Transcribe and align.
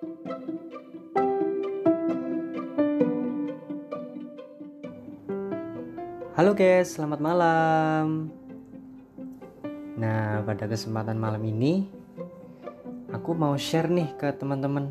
Halo 0.00 0.16
guys, 6.56 6.96
selamat 6.96 7.20
malam. 7.20 8.32
Nah, 10.00 10.40
pada 10.48 10.64
kesempatan 10.64 11.20
malam 11.20 11.44
ini 11.44 11.84
aku 13.12 13.36
mau 13.36 13.52
share 13.60 13.92
nih 13.92 14.16
ke 14.16 14.32
teman-teman 14.40 14.88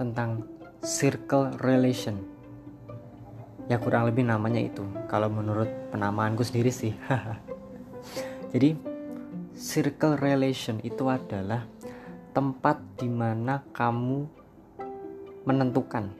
tentang 0.00 0.48
circle 0.80 1.52
relation. 1.60 2.16
Ya 3.68 3.76
kurang 3.76 4.08
lebih 4.08 4.24
namanya 4.24 4.64
itu 4.64 4.80
kalau 5.12 5.28
menurut 5.28 5.68
penamaanku 5.92 6.40
sendiri 6.40 6.72
sih. 6.72 6.96
Jadi 8.56 8.80
circle 9.52 10.16
relation 10.16 10.80
itu 10.80 11.04
adalah 11.12 11.68
tempat 12.32 12.80
di 12.96 13.08
mana 13.08 13.62
kamu 13.76 14.26
menentukan 15.44 16.10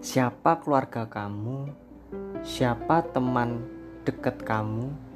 siapa 0.00 0.58
keluarga 0.64 1.06
kamu, 1.06 1.70
siapa 2.42 3.06
teman 3.12 3.62
dekat 4.02 4.42
kamu 4.42 5.12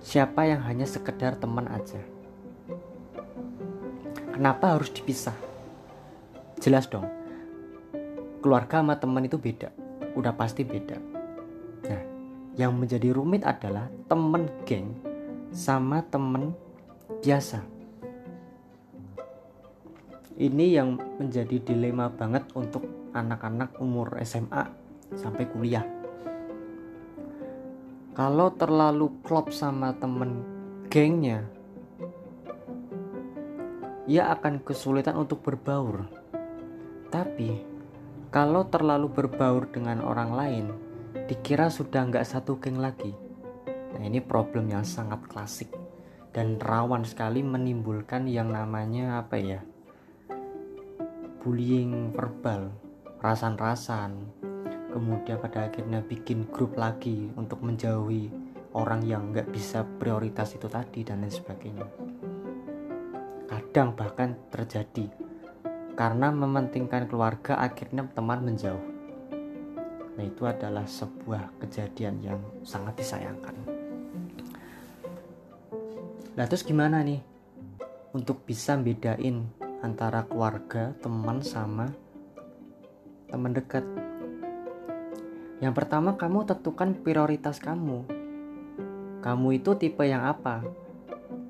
siapa 0.00 0.48
yang 0.48 0.64
hanya 0.64 0.88
sekedar 0.88 1.36
teman 1.36 1.68
aja. 1.68 2.00
Kenapa 4.32 4.72
harus 4.72 4.88
dipisah? 4.88 5.36
Jelas 6.56 6.88
dong 6.88 7.20
keluarga 8.40 8.80
sama 8.80 8.96
teman 8.96 9.28
itu 9.28 9.36
beda 9.36 9.68
udah 10.16 10.32
pasti 10.32 10.64
beda. 10.64 10.96
Nah 11.88 12.02
yang 12.56 12.72
menjadi 12.76 13.12
rumit 13.12 13.44
adalah 13.44 13.92
temen 14.08 14.48
geng 14.64 14.96
sama 15.52 16.00
temen 16.08 16.56
biasa 17.20 17.60
ini 20.40 20.72
yang 20.72 20.96
menjadi 21.20 21.60
dilema 21.60 22.08
banget 22.08 22.48
untuk 22.56 22.80
anak-anak 23.12 23.76
umur 23.76 24.16
SMA 24.24 24.64
sampai 25.12 25.44
kuliah. 25.52 25.84
Kalau 28.16 28.48
terlalu 28.56 29.20
klop 29.20 29.52
sama 29.52 29.92
temen 30.00 30.40
gengnya 30.88 31.44
ia 34.08 34.32
akan 34.32 34.64
kesulitan 34.64 35.20
untuk 35.20 35.44
berbaur. 35.44 36.08
Tapi 37.12 37.60
kalau 38.32 38.64
terlalu 38.66 39.12
berbaur 39.12 39.68
dengan 39.68 40.00
orang 40.00 40.30
lain 40.32 40.66
dikira 41.28 41.68
sudah 41.68 42.08
nggak 42.08 42.24
satu 42.24 42.56
geng 42.58 42.80
lagi. 42.80 43.12
Nah 43.92 44.02
ini 44.02 44.24
problem 44.24 44.72
yang 44.72 44.88
sangat 44.88 45.20
klasik 45.28 45.68
dan 46.32 46.56
rawan 46.56 47.04
sekali 47.04 47.44
menimbulkan 47.44 48.24
yang 48.24 48.50
namanya 48.50 49.22
apa 49.22 49.36
ya 49.38 49.60
bullying 51.40 52.12
verbal 52.12 52.68
rasan-rasan. 53.24 54.12
Kemudian 54.90 55.40
pada 55.40 55.70
akhirnya 55.70 56.04
bikin 56.04 56.50
grup 56.52 56.76
lagi 56.76 57.30
untuk 57.38 57.64
menjauhi 57.64 58.28
orang 58.76 59.02
yang 59.06 59.30
nggak 59.32 59.48
bisa 59.48 59.82
prioritas 59.98 60.54
itu 60.54 60.66
tadi 60.66 61.00
dan 61.02 61.24
lain 61.24 61.32
sebagainya. 61.32 61.86
Kadang 63.48 63.94
bahkan 63.94 64.36
terjadi 64.50 65.06
karena 65.94 66.32
mementingkan 66.32 67.06
keluarga 67.06 67.60
akhirnya 67.60 68.06
teman 68.12 68.42
menjauh. 68.42 68.84
Nah 70.16 70.24
itu 70.26 70.42
adalah 70.44 70.84
sebuah 70.84 71.60
kejadian 71.62 72.20
yang 72.24 72.40
sangat 72.66 72.98
disayangkan. 72.98 73.56
Nah 76.34 76.44
terus 76.48 76.66
gimana 76.66 77.04
nih 77.04 77.22
untuk 78.10 78.42
bisa 78.42 78.74
bedain 78.74 79.59
antara 79.80 80.28
keluarga 80.28 80.92
teman 81.00 81.40
sama 81.44 81.92
teman 83.30 83.54
dekat 83.54 83.86
yang 85.60 85.76
pertama, 85.76 86.16
kamu 86.16 86.48
tentukan 86.48 86.96
prioritas 86.96 87.60
kamu. 87.60 88.08
Kamu 89.20 89.48
itu 89.52 89.76
tipe 89.76 90.00
yang 90.08 90.24
apa? 90.24 90.64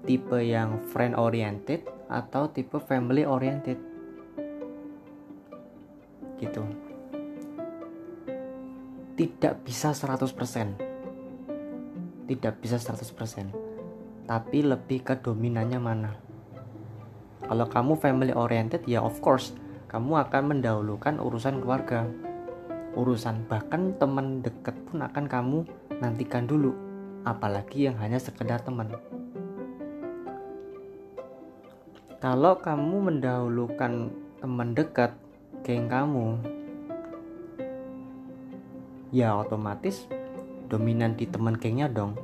Tipe 0.02 0.42
yang 0.42 0.82
friend 0.90 1.14
oriented 1.14 1.86
atau 2.10 2.50
tipe 2.50 2.82
family 2.82 3.22
oriented? 3.22 3.78
Gitu. 6.42 6.66
Tidak 9.14 9.62
bisa 9.62 9.94
100%. 9.94 12.26
Tidak 12.26 12.54
bisa 12.58 12.82
100%. 12.82 14.26
Tapi 14.26 14.58
lebih 14.66 15.06
ke 15.06 15.22
dominannya 15.22 15.78
mana. 15.78 16.29
Kalau 17.50 17.66
kamu 17.66 17.98
family 17.98 18.30
oriented 18.30 18.86
ya 18.86 19.02
of 19.02 19.18
course 19.18 19.50
kamu 19.90 20.22
akan 20.22 20.54
mendahulukan 20.54 21.18
urusan 21.18 21.58
keluarga. 21.58 22.06
Urusan 22.94 23.42
bahkan 23.50 23.98
teman 23.98 24.38
dekat 24.38 24.78
pun 24.86 25.02
akan 25.02 25.26
kamu 25.26 25.58
nantikan 25.98 26.46
dulu 26.46 26.78
apalagi 27.26 27.90
yang 27.90 27.98
hanya 27.98 28.22
sekedar 28.22 28.62
teman. 28.62 28.94
Kalau 32.22 32.62
kamu 32.62 33.18
mendahulukan 33.18 34.14
teman 34.38 34.70
dekat 34.70 35.10
geng 35.66 35.90
kamu 35.90 36.38
ya 39.10 39.34
otomatis 39.34 40.06
dominan 40.70 41.18
di 41.18 41.26
teman 41.26 41.58
gengnya 41.58 41.90
dong 41.90 42.14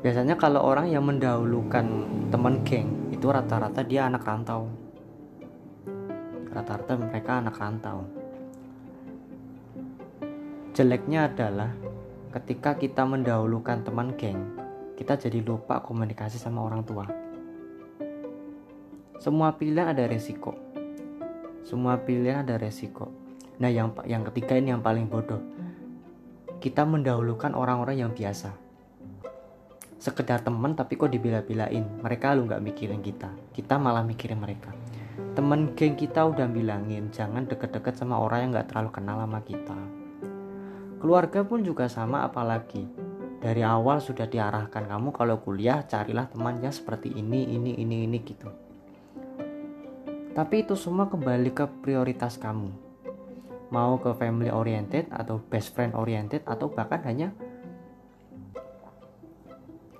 biasanya 0.00 0.40
kalau 0.40 0.64
orang 0.64 0.88
yang 0.88 1.04
mendahulukan 1.04 1.84
teman 2.32 2.64
geng 2.64 3.12
itu 3.12 3.28
rata-rata 3.28 3.84
dia 3.84 4.08
anak 4.08 4.24
rantau. 4.24 4.64
Rata-rata 6.48 6.96
mereka 6.96 7.44
anak 7.44 7.60
rantau. 7.60 8.08
Jeleknya 10.72 11.28
adalah 11.28 11.76
ketika 12.32 12.80
kita 12.80 13.04
mendahulukan 13.04 13.84
teman 13.84 14.16
geng 14.16 14.40
kita 14.96 15.20
jadi 15.20 15.44
lupa 15.44 15.84
komunikasi 15.84 16.40
sama 16.40 16.64
orang 16.64 16.80
tua. 16.84 17.04
Semua 19.20 19.52
pilihan 19.52 19.92
ada 19.92 20.08
resiko. 20.08 20.56
Semua 21.60 22.00
pilihan 22.00 22.40
ada 22.40 22.56
resiko. 22.56 23.12
Nah 23.60 23.68
yang 23.68 23.92
yang 24.08 24.24
ketiga 24.32 24.56
ini 24.56 24.72
yang 24.72 24.80
paling 24.80 25.12
bodoh. 25.12 25.44
Kita 26.56 26.88
mendahulukan 26.88 27.52
orang-orang 27.52 28.00
yang 28.00 28.12
biasa 28.16 28.69
sekedar 30.00 30.40
teman 30.40 30.72
tapi 30.72 30.96
kok 30.96 31.12
dibela-belain. 31.12 32.00
Mereka 32.00 32.32
lu 32.32 32.48
nggak 32.48 32.64
mikirin 32.64 33.04
kita. 33.04 33.28
Kita 33.52 33.76
malah 33.76 34.02
mikirin 34.02 34.40
mereka. 34.40 34.72
Temen 35.36 35.76
geng 35.76 35.94
kita 35.94 36.24
udah 36.26 36.48
bilangin 36.48 37.12
jangan 37.12 37.44
deket-deket 37.44 37.94
sama 37.94 38.18
orang 38.18 38.48
yang 38.48 38.50
gak 38.56 38.72
terlalu 38.72 38.90
kenal 38.90 39.20
sama 39.20 39.40
kita. 39.44 39.78
Keluarga 40.98 41.40
pun 41.44 41.60
juga 41.62 41.86
sama 41.86 42.24
apalagi. 42.24 42.88
Dari 43.40 43.64
awal 43.64 44.04
sudah 44.04 44.28
diarahkan 44.28 44.84
kamu 44.84 45.16
kalau 45.16 45.40
kuliah 45.40 45.80
carilah 45.88 46.28
teman 46.28 46.60
yang 46.60 46.74
seperti 46.74 47.08
ini 47.14 47.56
ini 47.56 47.72
ini 47.78 48.04
ini 48.04 48.18
gitu. 48.20 48.48
Tapi 50.36 50.64
itu 50.64 50.76
semua 50.76 51.08
kembali 51.08 51.50
ke 51.52 51.64
prioritas 51.80 52.36
kamu. 52.36 52.68
Mau 53.70 53.96
ke 54.02 54.12
family 54.18 54.50
oriented 54.50 55.08
atau 55.08 55.40
best 55.40 55.72
friend 55.72 55.96
oriented 55.96 56.44
atau 56.44 56.68
bahkan 56.68 57.00
hanya 57.06 57.32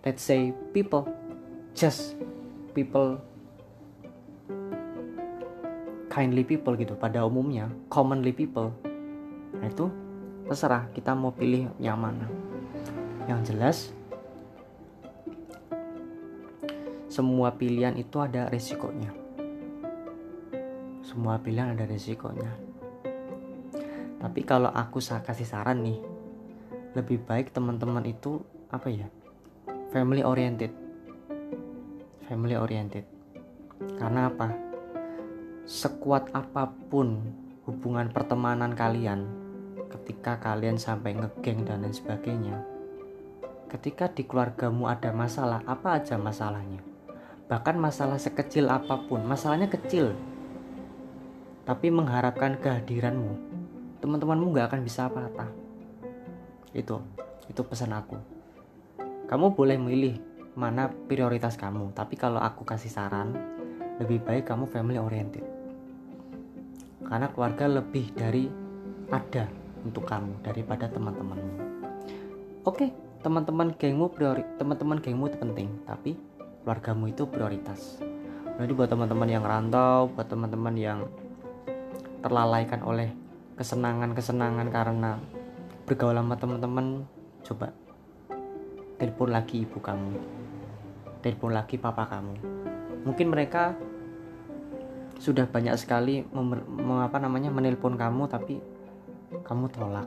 let's 0.04 0.24
say 0.24 0.52
people. 0.72 1.04
Just 1.76 2.16
people. 2.72 3.20
Kindly 6.10 6.42
people 6.42 6.74
gitu 6.74 6.96
pada 6.98 7.22
umumnya. 7.22 7.70
Commonly 7.92 8.34
people. 8.34 8.74
Nah 9.56 9.68
itu 9.68 9.86
terserah 10.48 10.90
kita 10.90 11.14
mau 11.14 11.30
pilih 11.30 11.70
yang 11.78 12.00
mana. 12.00 12.26
Yang 13.28 13.40
jelas 13.54 13.76
semua 17.10 17.54
pilihan 17.54 17.94
itu 18.00 18.18
ada 18.18 18.48
resikonya. 18.50 19.12
Semua 21.04 21.38
pilihan 21.42 21.74
ada 21.74 21.86
resikonya. 21.86 22.50
Tapi 24.20 24.40
kalau 24.44 24.70
aku 24.70 25.02
kasih 25.02 25.46
saran 25.46 25.82
nih 25.82 25.98
lebih 26.94 27.22
baik 27.22 27.54
teman-teman 27.54 28.02
itu 28.02 28.42
apa 28.70 28.90
ya 28.90 29.06
family 29.90 30.22
oriented. 30.22 30.70
Family 32.30 32.54
oriented. 32.54 33.02
Karena 33.98 34.30
apa? 34.30 34.54
Sekuat 35.66 36.30
apa 36.30 36.70
pun 36.70 37.18
hubungan 37.66 38.06
pertemanan 38.14 38.78
kalian 38.78 39.26
ketika 39.90 40.38
kalian 40.38 40.78
sampai 40.78 41.18
ngegeng 41.18 41.66
dan 41.66 41.82
lain 41.82 41.94
sebagainya 41.94 42.62
ketika 43.70 44.10
di 44.10 44.26
keluargamu 44.26 44.90
ada 44.90 45.14
masalah 45.14 45.62
apa 45.62 46.02
aja 46.02 46.18
masalahnya? 46.18 46.82
Bahkan 47.46 47.78
masalah 47.78 48.18
sekecil 48.18 48.66
apa 48.66 48.98
pun 49.06 49.22
masalahnya 49.26 49.70
kecil 49.70 50.14
tapi 51.66 51.86
mengharapkan 51.90 52.58
kehadiranmu 52.58 53.30
teman-temanmu 54.02 54.54
gak 54.58 54.74
akan 54.74 54.82
bisa 54.82 55.06
apa-apa. 55.06 55.50
Itu 56.74 56.98
itu 57.46 57.62
pesan 57.62 57.94
aku 57.94 58.39
kamu 59.30 59.54
boleh 59.54 59.78
milih 59.78 60.18
mana 60.58 60.90
prioritas 60.90 61.54
kamu 61.54 61.94
tapi 61.94 62.18
kalau 62.18 62.42
aku 62.42 62.66
kasih 62.66 62.90
saran 62.90 63.30
lebih 64.02 64.18
baik 64.26 64.50
kamu 64.50 64.66
family 64.66 64.98
oriented. 64.98 65.46
Karena 67.06 67.30
keluarga 67.30 67.70
lebih 67.70 68.10
dari 68.18 68.50
ada 69.06 69.46
untuk 69.86 70.02
kamu 70.02 70.42
daripada 70.42 70.90
teman-temanmu. 70.90 71.54
Oke 72.66 72.90
teman-teman 73.22 73.70
gengmu 73.78 74.10
priori 74.10 74.42
teman-teman 74.58 74.98
gengmu 74.98 75.30
itu 75.30 75.38
penting 75.38 75.68
tapi 75.86 76.18
keluargamu 76.66 77.14
itu 77.14 77.22
prioritas. 77.30 78.02
Jadi 78.58 78.72
buat 78.74 78.90
teman-teman 78.90 79.30
yang 79.30 79.46
rantau 79.46 80.10
buat 80.10 80.26
teman-teman 80.26 80.74
yang 80.74 81.06
terlalaikan 82.18 82.82
oleh 82.82 83.14
kesenangan-kesenangan 83.54 84.74
karena 84.74 85.22
bergaul 85.86 86.18
sama 86.18 86.34
teman-teman 86.34 87.06
coba 87.46 87.70
telepon 89.00 89.32
lagi 89.32 89.64
ibu 89.64 89.80
kamu. 89.80 90.12
Telepon 91.24 91.56
lagi 91.56 91.80
papa 91.80 92.04
kamu. 92.04 92.36
Mungkin 93.08 93.32
mereka 93.32 93.72
sudah 95.16 95.48
banyak 95.48 95.72
sekali 95.80 96.20
mengapa 96.68 97.16
namanya 97.16 97.48
menelpon 97.48 97.96
kamu 97.96 98.28
tapi 98.28 98.60
kamu 99.40 99.72
tolak. 99.72 100.04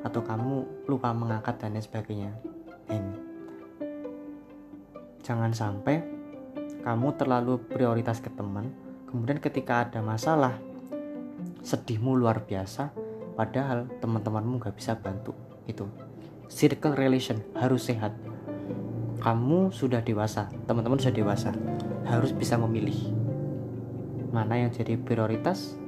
Atau 0.00 0.24
kamu 0.24 0.88
lupa 0.88 1.12
mengangkat 1.12 1.60
dan 1.60 1.76
lain 1.76 1.84
sebagainya. 1.84 2.32
Dan 2.88 3.12
jangan 5.20 5.52
sampai 5.52 6.00
kamu 6.80 7.20
terlalu 7.20 7.60
prioritas 7.60 8.24
ke 8.24 8.32
teman. 8.32 8.72
Kemudian 9.04 9.36
ketika 9.36 9.84
ada 9.84 10.00
masalah 10.00 10.56
sedihmu 11.60 12.16
luar 12.16 12.44
biasa 12.44 12.92
padahal 13.36 13.88
teman-temanmu 14.00 14.64
gak 14.64 14.76
bisa 14.76 14.96
bantu. 14.96 15.32
Itu 15.64 15.88
circle 16.48 16.96
relation 16.96 17.40
harus 17.56 17.88
sehat. 17.88 18.12
Kamu 19.20 19.72
sudah 19.72 20.04
dewasa 20.04 20.52
teman-teman 20.68 21.00
sudah 21.00 21.16
dewasa 21.16 21.50
harus 22.04 22.32
bisa 22.36 22.60
memilih 22.60 22.96
mana 24.34 24.60
yang 24.60 24.70
jadi 24.74 25.00
prioritas 25.00 25.78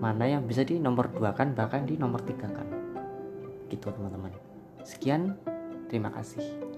mana 0.00 0.24
yang 0.24 0.48
bisa 0.48 0.64
di 0.64 0.80
nomor 0.80 1.12
dua 1.12 1.36
kan 1.36 1.52
bahkan 1.52 1.84
di 1.84 1.94
nomor 2.00 2.24
tiga 2.24 2.48
kan. 2.48 2.66
Gitu 3.68 3.86
teman-teman. 3.86 4.32
Sekian 4.82 5.36
terima 5.86 6.10
kasih 6.10 6.69